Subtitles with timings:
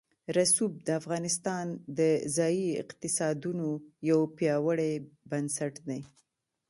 [0.37, 1.65] رسوب د افغانستان
[1.99, 1.99] د
[2.37, 3.67] ځایي اقتصادونو
[4.09, 4.93] یو پیاوړی
[5.29, 6.01] بنسټ دی.